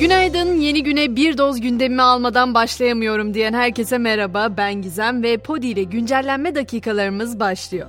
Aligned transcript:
Günaydın, 0.00 0.60
yeni 0.60 0.82
güne 0.82 1.16
bir 1.16 1.38
doz 1.38 1.60
gündemimi 1.60 2.02
almadan 2.02 2.54
başlayamıyorum 2.54 3.34
diyen 3.34 3.52
herkese 3.52 3.98
merhaba. 3.98 4.56
Ben 4.56 4.82
Gizem 4.82 5.22
ve 5.22 5.38
Podi 5.38 5.66
ile 5.66 5.82
güncellenme 5.82 6.54
dakikalarımız 6.54 7.40
başlıyor. 7.40 7.88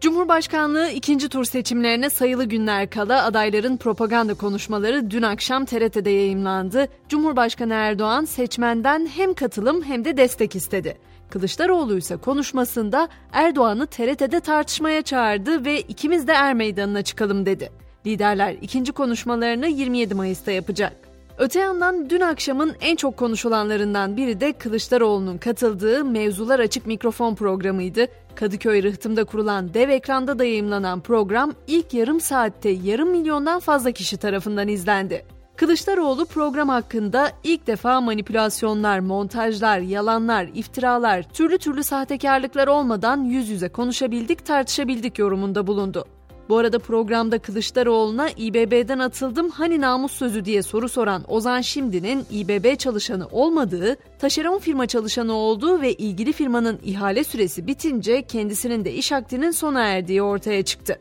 Cumhurbaşkanlığı 0.00 0.90
ikinci 0.90 1.28
tur 1.28 1.44
seçimlerine 1.44 2.10
sayılı 2.10 2.44
günler 2.44 2.90
kala 2.90 3.24
adayların 3.24 3.76
propaganda 3.76 4.34
konuşmaları 4.34 5.10
dün 5.10 5.22
akşam 5.22 5.64
TRT'de 5.64 6.10
yayımlandı. 6.10 6.88
Cumhurbaşkanı 7.08 7.74
Erdoğan 7.74 8.24
seçmenden 8.24 9.06
hem 9.06 9.34
katılım 9.34 9.82
hem 9.82 10.04
de 10.04 10.16
destek 10.16 10.56
istedi. 10.56 10.98
Kılıçdaroğlu 11.30 11.98
ise 11.98 12.16
konuşmasında 12.16 13.08
Erdoğan'ı 13.32 13.86
TRT'de 13.86 14.40
tartışmaya 14.40 15.02
çağırdı 15.02 15.64
ve 15.64 15.80
ikimiz 15.80 16.28
de 16.28 16.32
er 16.32 16.54
meydanına 16.54 17.02
çıkalım 17.02 17.46
dedi. 17.46 17.83
Liderler 18.06 18.56
ikinci 18.62 18.92
konuşmalarını 18.92 19.68
27 19.68 20.14
Mayıs'ta 20.14 20.52
yapacak. 20.52 20.92
Öte 21.38 21.60
yandan 21.60 22.10
dün 22.10 22.20
akşamın 22.20 22.72
en 22.80 22.96
çok 22.96 23.16
konuşulanlarından 23.16 24.16
biri 24.16 24.40
de 24.40 24.52
Kılıçdaroğlu'nun 24.52 25.38
katıldığı 25.38 26.04
Mevzular 26.04 26.60
Açık 26.60 26.86
Mikrofon 26.86 27.34
programıydı. 27.34 28.06
Kadıköy 28.34 28.82
Rıhtım'da 28.82 29.24
kurulan 29.24 29.74
dev 29.74 29.88
ekranda 29.88 30.38
da 30.38 30.44
yayımlanan 30.44 31.00
program 31.00 31.52
ilk 31.66 31.94
yarım 31.94 32.20
saatte 32.20 32.68
yarım 32.68 33.10
milyondan 33.10 33.60
fazla 33.60 33.92
kişi 33.92 34.16
tarafından 34.16 34.68
izlendi. 34.68 35.24
Kılıçdaroğlu 35.56 36.26
program 36.26 36.68
hakkında 36.68 37.30
ilk 37.44 37.66
defa 37.66 38.00
manipülasyonlar, 38.00 38.98
montajlar, 38.98 39.78
yalanlar, 39.78 40.48
iftiralar, 40.54 41.22
türlü 41.22 41.58
türlü 41.58 41.84
sahtekarlıklar 41.84 42.68
olmadan 42.68 43.24
yüz 43.24 43.48
yüze 43.48 43.68
konuşabildik, 43.68 44.46
tartışabildik 44.46 45.18
yorumunda 45.18 45.66
bulundu. 45.66 46.04
Bu 46.48 46.58
arada 46.58 46.78
programda 46.78 47.38
Kılıçdaroğlu'na 47.38 48.28
İBB'den 48.30 48.98
atıldım 48.98 49.50
hani 49.50 49.80
namus 49.80 50.12
sözü 50.12 50.44
diye 50.44 50.62
soru 50.62 50.88
soran 50.88 51.24
Ozan 51.28 51.60
Şimdi'nin 51.60 52.26
İBB 52.30 52.76
çalışanı 52.76 53.26
olmadığı, 53.26 53.96
taşeron 54.18 54.58
firma 54.58 54.86
çalışanı 54.86 55.32
olduğu 55.32 55.80
ve 55.80 55.92
ilgili 55.92 56.32
firmanın 56.32 56.78
ihale 56.82 57.24
süresi 57.24 57.66
bitince 57.66 58.22
kendisinin 58.22 58.84
de 58.84 58.92
iş 58.92 59.12
akdinin 59.12 59.50
sona 59.50 59.84
erdiği 59.84 60.22
ortaya 60.22 60.64
çıktı. 60.64 60.98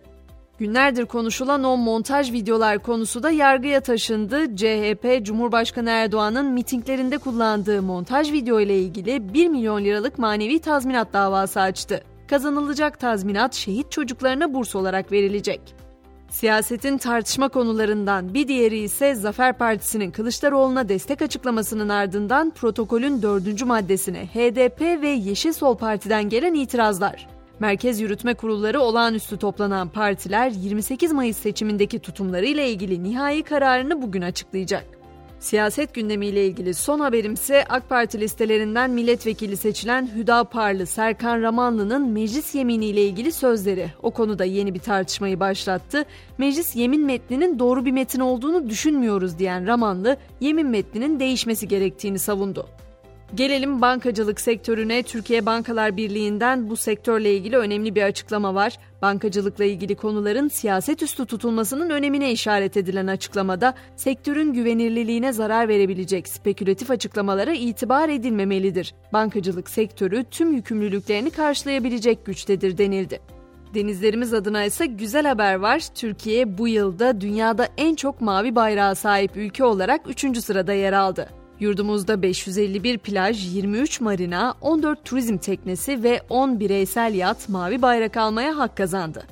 Günlerdir 0.59 1.05
konuşulan 1.05 1.63
o 1.63 1.77
montaj 1.77 2.31
videolar 2.31 2.79
konusu 2.79 3.23
da 3.23 3.31
yargıya 3.31 3.81
taşındı. 3.81 4.55
CHP, 4.55 5.25
Cumhurbaşkanı 5.25 5.89
Erdoğan'ın 5.89 6.45
mitinglerinde 6.45 7.17
kullandığı 7.17 7.81
montaj 7.81 8.31
video 8.31 8.59
ile 8.59 8.79
ilgili 8.79 9.33
1 9.33 9.47
milyon 9.47 9.83
liralık 9.83 10.19
manevi 10.19 10.59
tazminat 10.59 11.13
davası 11.13 11.61
açtı. 11.61 12.12
Kazanılacak 12.27 12.99
tazminat 12.99 13.53
şehit 13.53 13.91
çocuklarına 13.91 14.53
burs 14.53 14.75
olarak 14.75 15.11
verilecek. 15.11 15.61
Siyasetin 16.29 16.97
tartışma 16.97 17.49
konularından 17.49 18.33
bir 18.33 18.47
diğeri 18.47 18.77
ise 18.77 19.15
Zafer 19.15 19.57
Partisi'nin 19.57 20.11
Kılıçdaroğlu'na 20.11 20.89
destek 20.89 21.21
açıklamasının 21.21 21.89
ardından 21.89 22.51
protokolün 22.51 23.21
dördüncü 23.21 23.65
maddesine 23.65 24.25
HDP 24.25 24.81
ve 24.81 25.09
Yeşil 25.09 25.53
Sol 25.53 25.77
Parti'den 25.77 26.29
gelen 26.29 26.53
itirazlar. 26.53 27.27
Merkez 27.59 27.99
Yürütme 27.99 28.33
Kurulları 28.33 28.81
olağanüstü 28.81 29.37
toplanan 29.37 29.89
partiler 29.89 30.49
28 30.49 31.11
Mayıs 31.13 31.37
seçimindeki 31.37 31.99
tutumlarıyla 31.99 32.63
ilgili 32.63 33.03
nihai 33.03 33.43
kararını 33.43 34.01
bugün 34.01 34.21
açıklayacak. 34.21 35.02
Siyaset 35.43 35.93
gündemiyle 35.93 36.45
ilgili 36.47 36.73
son 36.73 36.99
haberimse 36.99 37.65
AK 37.69 37.89
Parti 37.89 38.19
listelerinden 38.19 38.91
milletvekili 38.91 39.57
seçilen 39.57 40.09
Hüda 40.15 40.43
Parlı 40.43 40.85
Serkan 40.85 41.41
Ramanlı'nın 41.41 42.07
meclis 42.07 42.55
yeminiyle 42.55 43.03
ilgili 43.05 43.31
sözleri. 43.31 43.89
O 44.01 44.11
konuda 44.11 44.45
yeni 44.45 44.73
bir 44.73 44.79
tartışmayı 44.79 45.39
başlattı. 45.39 46.05
Meclis 46.37 46.75
yemin 46.75 47.05
metninin 47.05 47.59
doğru 47.59 47.85
bir 47.85 47.91
metin 47.91 48.19
olduğunu 48.19 48.69
düşünmüyoruz 48.69 49.39
diyen 49.39 49.67
Ramanlı, 49.67 50.17
yemin 50.39 50.67
metninin 50.67 51.19
değişmesi 51.19 51.67
gerektiğini 51.67 52.19
savundu. 52.19 52.67
Gelelim 53.35 53.81
bankacılık 53.81 54.41
sektörüne. 54.41 55.03
Türkiye 55.03 55.45
Bankalar 55.45 55.97
Birliği'nden 55.97 56.69
bu 56.69 56.77
sektörle 56.77 57.35
ilgili 57.35 57.57
önemli 57.57 57.95
bir 57.95 58.03
açıklama 58.03 58.55
var. 58.55 58.77
Bankacılıkla 59.01 59.65
ilgili 59.65 59.95
konuların 59.95 60.47
siyaset 60.47 61.03
üstü 61.03 61.25
tutulmasının 61.25 61.89
önemine 61.89 62.31
işaret 62.31 62.77
edilen 62.77 63.07
açıklamada 63.07 63.73
sektörün 63.95 64.53
güvenirliliğine 64.53 65.33
zarar 65.33 65.67
verebilecek 65.67 66.27
spekülatif 66.27 66.91
açıklamalara 66.91 67.53
itibar 67.53 68.09
edilmemelidir. 68.09 68.95
Bankacılık 69.13 69.69
sektörü 69.69 70.23
tüm 70.31 70.53
yükümlülüklerini 70.53 71.31
karşılayabilecek 71.31 72.25
güçtedir 72.25 72.77
denildi. 72.77 73.19
Denizlerimiz 73.73 74.33
adına 74.33 74.63
ise 74.63 74.85
güzel 74.85 75.25
haber 75.25 75.55
var. 75.55 75.83
Türkiye 75.95 76.57
bu 76.57 76.67
yılda 76.67 77.21
dünyada 77.21 77.67
en 77.77 77.95
çok 77.95 78.21
mavi 78.21 78.55
bayrağa 78.55 78.95
sahip 78.95 79.37
ülke 79.37 79.63
olarak 79.63 80.01
3. 80.09 80.37
sırada 80.37 80.73
yer 80.73 80.93
aldı. 80.93 81.42
Yurdumuzda 81.63 82.21
551 82.21 82.97
plaj, 82.97 83.55
23 83.55 84.01
marina, 84.01 84.53
14 84.61 85.05
turizm 85.05 85.37
teknesi 85.37 86.03
ve 86.03 86.21
10 86.29 86.59
bireysel 86.59 87.13
yat 87.13 87.49
mavi 87.49 87.81
bayrak 87.81 88.17
almaya 88.17 88.57
hak 88.57 88.77
kazandı. 88.77 89.23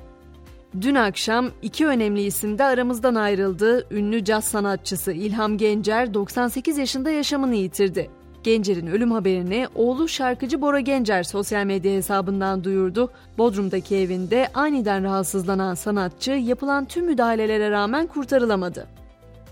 Dün 0.82 0.96
akşam 0.96 1.50
iki 1.62 1.88
önemli 1.88 2.22
isim 2.22 2.58
de 2.58 2.64
aramızdan 2.64 3.16
ayrıldı. 3.16 3.88
Ünlü 3.92 4.26
caz 4.26 4.44
sanatçısı 4.44 5.12
İlham 5.12 5.58
Gencer 5.58 6.14
98 6.14 6.78
yaşında 6.78 7.12
yaşamını 7.12 7.56
yitirdi. 7.56 8.10
Gencer'in 8.44 8.88
ölüm 8.88 9.12
haberini 9.12 9.68
oğlu 9.76 10.08
şarkıcı 10.08 10.62
Bora 10.62 10.80
Gencer 10.80 11.24
sosyal 11.24 11.66
medya 11.66 11.92
hesabından 11.92 12.64
duyurdu. 12.64 13.12
Bodrum'daki 13.38 13.96
evinde 13.96 14.48
aniden 14.54 15.04
rahatsızlanan 15.04 15.74
sanatçı 15.74 16.32
yapılan 16.32 16.86
tüm 16.86 17.06
müdahalelere 17.06 17.72
rağmen 17.72 18.08
kurtarılamadı. 18.08 19.01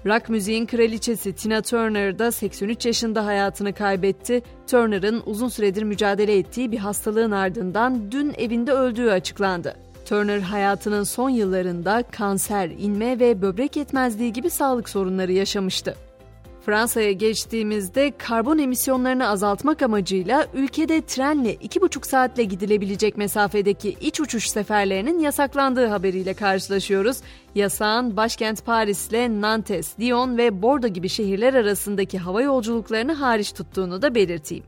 Rock 0.05 0.29
müziğin 0.29 0.65
kraliçesi 0.65 1.33
Tina 1.33 1.61
Turner 1.61 2.19
da 2.19 2.31
83 2.31 2.85
yaşında 2.85 3.25
hayatını 3.25 3.73
kaybetti. 3.73 4.41
Turner'ın 4.67 5.23
uzun 5.25 5.47
süredir 5.47 5.83
mücadele 5.83 6.37
ettiği 6.37 6.71
bir 6.71 6.77
hastalığın 6.77 7.31
ardından 7.31 8.11
dün 8.11 8.33
evinde 8.37 8.71
öldüğü 8.71 9.09
açıklandı. 9.09 9.75
Turner 10.05 10.39
hayatının 10.39 11.03
son 11.03 11.29
yıllarında 11.29 12.03
kanser, 12.11 12.69
inme 12.69 13.19
ve 13.19 13.41
böbrek 13.41 13.75
yetmezliği 13.75 14.33
gibi 14.33 14.49
sağlık 14.49 14.89
sorunları 14.89 15.31
yaşamıştı. 15.31 15.95
Fransa'ya 16.69 17.11
geçtiğimizde 17.11 18.13
karbon 18.17 18.57
emisyonlarını 18.57 19.27
azaltmak 19.27 19.81
amacıyla 19.81 20.47
ülkede 20.53 21.01
trenle 21.01 21.55
2,5 21.55 22.07
saatle 22.07 22.43
gidilebilecek 22.43 23.17
mesafedeki 23.17 23.89
iç 24.01 24.19
uçuş 24.19 24.49
seferlerinin 24.49 25.19
yasaklandığı 25.19 25.87
haberiyle 25.87 26.33
karşılaşıyoruz. 26.33 27.17
Yasağın 27.55 28.17
başkent 28.17 28.65
Paris'le 28.65 29.41
Nantes, 29.41 29.99
Lyon 29.99 30.37
ve 30.37 30.61
Bordeaux 30.61 30.93
gibi 30.93 31.09
şehirler 31.09 31.53
arasındaki 31.53 32.17
hava 32.17 32.41
yolculuklarını 32.41 33.13
hariç 33.13 33.51
tuttuğunu 33.51 34.01
da 34.01 34.15
belirteyim. 34.15 34.63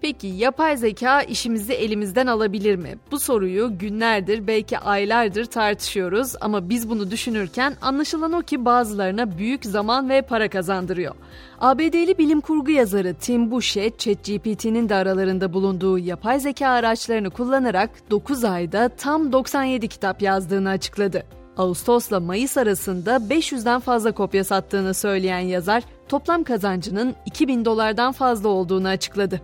Peki 0.00 0.26
yapay 0.26 0.76
zeka 0.76 1.22
işimizi 1.22 1.72
elimizden 1.72 2.26
alabilir 2.26 2.76
mi? 2.76 2.98
Bu 3.10 3.20
soruyu 3.20 3.78
günlerdir 3.78 4.46
belki 4.46 4.78
aylardır 4.78 5.44
tartışıyoruz 5.44 6.34
ama 6.40 6.68
biz 6.68 6.90
bunu 6.90 7.10
düşünürken 7.10 7.76
anlaşılan 7.82 8.32
o 8.32 8.42
ki 8.42 8.64
bazılarına 8.64 9.38
büyük 9.38 9.64
zaman 9.64 10.08
ve 10.08 10.22
para 10.22 10.48
kazandırıyor. 10.48 11.14
ABD'li 11.60 12.18
bilim 12.18 12.40
kurgu 12.40 12.70
yazarı 12.70 13.14
Tim 13.14 13.50
Boucher, 13.50 13.90
ChatGPT'nin 13.98 14.88
de 14.88 14.94
aralarında 14.94 15.52
bulunduğu 15.52 15.98
yapay 15.98 16.40
zeka 16.40 16.68
araçlarını 16.68 17.30
kullanarak 17.30 17.90
9 18.10 18.44
ayda 18.44 18.88
tam 18.88 19.32
97 19.32 19.88
kitap 19.88 20.22
yazdığını 20.22 20.68
açıkladı. 20.68 21.22
Ağustos'la 21.56 22.20
Mayıs 22.20 22.56
arasında 22.56 23.16
500'den 23.16 23.80
fazla 23.80 24.12
kopya 24.12 24.44
sattığını 24.44 24.94
söyleyen 24.94 25.38
yazar, 25.38 25.82
toplam 26.08 26.44
kazancının 26.44 27.14
2000 27.26 27.64
dolardan 27.64 28.12
fazla 28.12 28.48
olduğunu 28.48 28.88
açıkladı. 28.88 29.40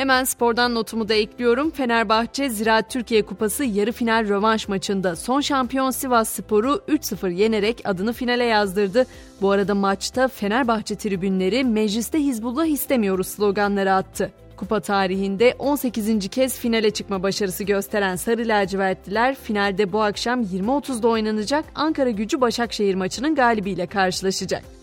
Hemen 0.00 0.24
spordan 0.24 0.74
notumu 0.74 1.08
da 1.08 1.14
ekliyorum. 1.14 1.70
Fenerbahçe 1.70 2.48
Ziraat 2.48 2.90
Türkiye 2.90 3.22
Kupası 3.22 3.64
yarı 3.64 3.92
final 3.92 4.28
rövanş 4.28 4.68
maçında 4.68 5.16
son 5.16 5.40
şampiyon 5.40 5.90
Sivas 5.90 6.28
Spor'u 6.28 6.82
3-0 6.88 7.32
yenerek 7.32 7.82
adını 7.84 8.12
finale 8.12 8.44
yazdırdı. 8.44 9.06
Bu 9.40 9.50
arada 9.50 9.74
maçta 9.74 10.28
Fenerbahçe 10.28 10.96
tribünleri 10.96 11.64
mecliste 11.64 12.18
Hizbullah 12.18 12.66
istemiyoruz 12.66 13.26
sloganları 13.26 13.92
attı. 13.92 14.32
Kupa 14.56 14.80
tarihinde 14.80 15.54
18. 15.58 16.28
kez 16.28 16.58
finale 16.58 16.90
çıkma 16.90 17.22
başarısı 17.22 17.64
gösteren 17.64 18.16
Sarı 18.16 18.48
Lacivertliler 18.48 19.34
finalde 19.34 19.92
bu 19.92 20.02
akşam 20.02 20.42
20.30'da 20.42 21.08
oynanacak 21.08 21.64
Ankara 21.74 22.10
Gücü 22.10 22.40
Başakşehir 22.40 22.94
maçının 22.94 23.34
galibiyle 23.34 23.86
karşılaşacak. 23.86 24.79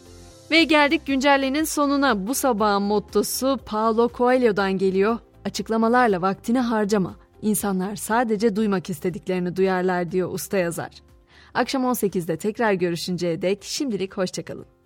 Ve 0.51 0.63
geldik 0.63 1.05
güncellenin 1.05 1.63
sonuna. 1.63 2.27
Bu 2.27 2.35
sabahın 2.35 2.83
mottosu 2.83 3.59
Paulo 3.65 4.09
Coelho'dan 4.13 4.77
geliyor. 4.77 5.19
Açıklamalarla 5.45 6.21
vaktini 6.21 6.59
harcama. 6.59 7.15
İnsanlar 7.41 7.95
sadece 7.95 8.55
duymak 8.55 8.89
istediklerini 8.89 9.55
duyarlar 9.55 10.11
diyor 10.11 10.33
usta 10.33 10.57
yazar. 10.57 10.91
Akşam 11.53 11.83
18'de 11.83 12.37
tekrar 12.37 12.73
görüşünceye 12.73 13.41
dek 13.41 13.63
şimdilik 13.63 14.17
hoşçakalın. 14.17 14.76